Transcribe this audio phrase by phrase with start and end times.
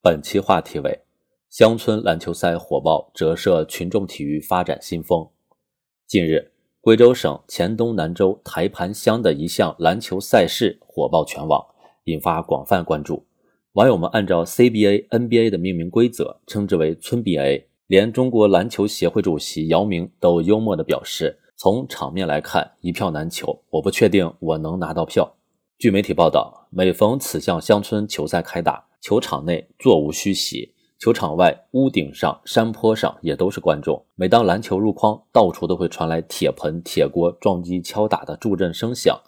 [0.00, 1.00] 本期话题为：
[1.50, 5.28] 乡村篮球赛火爆，折射群众体育发展新风。
[6.06, 11.66] 近日，贵州省黔东南州台盘乡的一项篮球赛事火爆全网，
[12.04, 13.26] 引发广泛关注。
[13.72, 17.64] 网友们按照 CBA、NBA 的命名规则，称之为“村 BA”。
[17.88, 25.34] 连中国篮球协会主席姚明都幽默地表示：“从场面来看，一票难求，我不确定我能拿到票。”
[25.76, 34.04] 据媒体报道，每逢此项乡村球赛开打，球场内座无虚席，球场外屋顶上、山坡上也都是观众。
[34.16, 39.18] 每当篮球入筐，到处都会传来铁盆、铁锅撞击、敲打的助阵声响。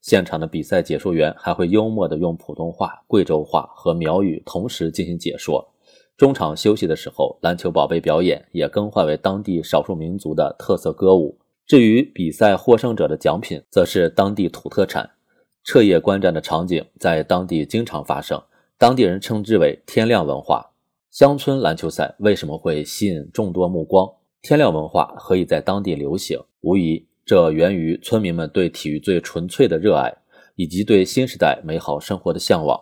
[0.00, 5.72] 现场的比赛解说员还会幽默地用普通话、贵州话和苗语同时进行解说。
[6.16, 11.38] 中场休息的时候，篮球宝贝表演也更换为当地少数民族的特色歌舞。
[11.66, 15.08] 至于比赛获胜者的奖品，则是当地土特产。
[15.62, 18.42] 彻夜观战的场景在当地经常发生。
[18.80, 20.70] 当地人称之为“天亮文化”。
[21.12, 24.10] 乡村篮球赛为什么会吸引众多目光？
[24.40, 26.40] 天亮文化何以在当地流行？
[26.62, 30.10] 无疑，这源于村民们对体育最纯粹的热爱，
[30.54, 32.80] 以及对新时代美好生活的向往。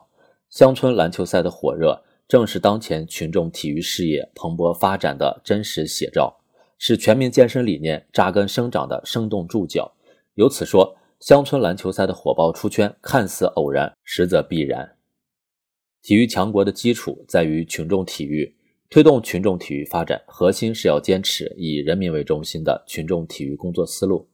[0.49, 6.39] 乡村篮球赛的火热，正是当前群众体育事业蓬勃发展的真实写照，
[6.79, 9.91] 是全民健身理念扎根生长的生动注脚。
[10.35, 14.98] 由此说，乡村篮球赛的火爆出圈，看似偶然，实则必然。
[16.03, 18.55] 体育强国的基础在于群众体育，
[18.89, 24.27] 推动群众体育发展，核心是要坚持以人民为中心的群众体育工作思路。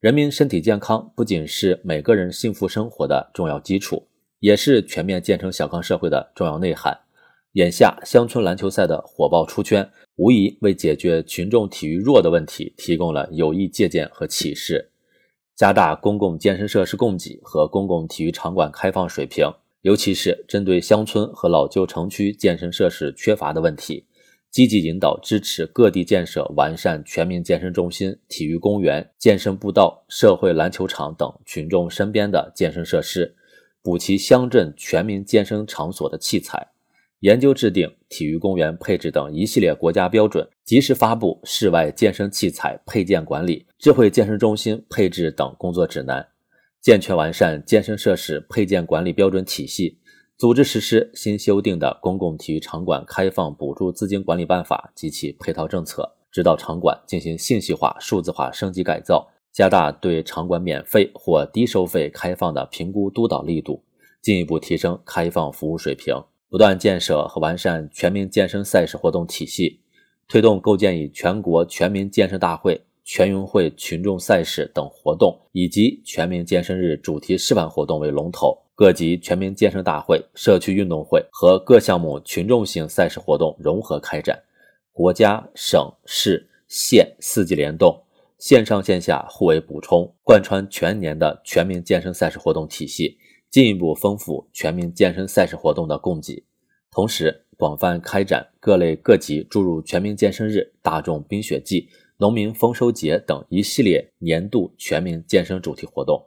[0.00, 4.06] 人民身体健康不仅是每个人幸福生活的重要基础，
[4.38, 6.96] 也是全面建成小康社会的重要内涵。
[7.54, 14.90] 眼下，乡村篮球赛的火爆出圈，无疑为解决群众体育弱的问题提供了有益借鉴和启示。
[15.56, 19.44] 加大公共健身设施供给和公共体育场馆开放水平。
[19.82, 24.04] 尤其是针对乡村和老旧城区健身设施缺乏的问题，
[24.50, 33.36] 积极引导支持各地建设完善全民健身中心、体育公园、健身步道、社会篮球场等群众身边的健身设施，
[33.80, 36.68] 补齐乡镇全民健身场所的器材，
[37.20, 46.26] 研究制定体育公园配置等一系列国家标准，及时发布室外健身器材配件管理、智慧健身中心配置等工作指南。
[46.88, 49.98] 健全完善健身设施配件管理标准体系，
[50.38, 63.84] 组织实施新修订的《公共体育场馆开放补助资金管理办法》及其配套政策，指导场馆进行信息化、数字化升级改造，加大对场馆免费或低收费开放的评估督导力度，
[64.22, 66.16] 进一步提升开放服务水平，
[66.48, 69.80] 不断建设和完善全民健身赛事活动体系，
[70.26, 72.86] 推动构建以全国全民健身大会。
[73.08, 84.38] 全运会群众赛事等活动，以及全民健身日主题示范活动为龙头，各级全民健身大会、社区运动会和各项目群众性赛事活动融合开展，
[84.92, 87.98] 国家、省市县四级联动，
[88.36, 93.16] 线上线下互为补充，贯穿全年的全民健身赛事活动体系，
[93.50, 96.44] 进一步丰富全民健身赛事活动的供给。
[96.90, 101.88] 同时，广泛开展各类各级注入全民健身日、大众冰雪季。
[102.20, 106.20] 农民丰收节等一系列年度全民健身主题活动，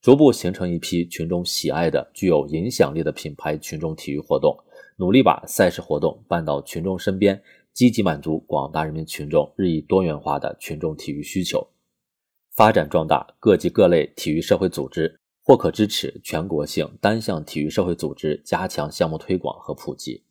[0.00, 4.58] 逐步形成一批群众喜爱的、具有影响力的品牌群众体育活动，
[4.96, 7.40] 努力把赛事活动办到群众身边，
[7.72, 11.64] 积极满足广大人民群众日益多元化的群众体育需求，
[12.56, 20.24] 发展壮大各级各类体育社会组织，或可支持全国性单项体育社会组织加强项目推广和普及。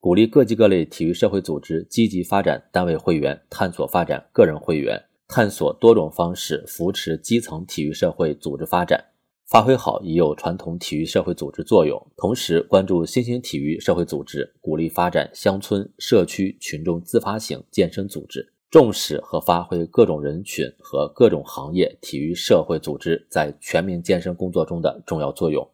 [0.00, 9.04] 鼓励各级各类体育社会组织积极发展单位会员，探索发展个人会员，探索多种方式扶持基层体育社会组织发展，
[9.46, 12.00] 发挥好已有传统体育社会组织作用。
[12.16, 25.68] 同时，关注新兴体育社会组织，鼓励发展乡村社区群众自发型健身组织，重视和发挥各种人群和各种行业体育社会组织在全民健身工作中的重要作用，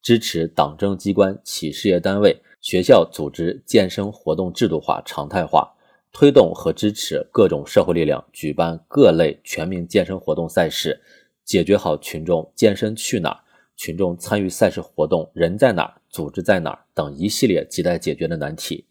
[0.00, 2.40] 支持党政机关、企事业单位。
[2.66, 5.72] 学校组织健身活动制度化、常态化，
[6.10, 11.00] 推动和支持各种社会力量举办各类全民健身活动赛事，
[11.44, 13.38] 解决好群众健身去哪儿、
[13.76, 18.84] 群众参与赛事活动人在哪儿、组织在哪儿等一系列亟待解决的难题。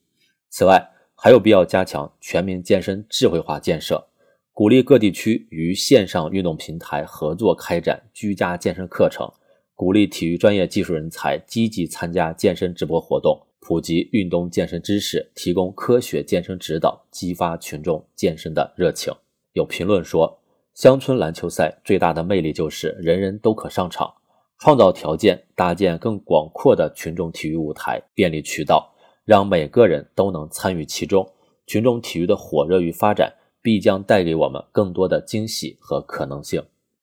[0.49, 4.07] 此外，还有必要加强全民健身智慧化建设，
[4.53, 9.29] 鼓励各地区与线上运动平台合作开展居家健身课程，
[9.73, 13.41] 鼓励体育专业技术人才积极参加健身直播活动。
[13.67, 19.11] 普及运动健身知识，提供科学健身指导，激发群众健身的热情。
[19.53, 20.39] 有评论说，
[20.75, 24.13] 乡村篮球赛最大的魅力就是人人都可上场，
[24.59, 31.27] 创造条件，搭建更广阔的群众体育舞台，便利渠道，让每个人都能参与其中。
[31.65, 33.33] 群众体育的火热与发展，
[33.63, 36.61] 必将带给我们更多的惊喜和可能性。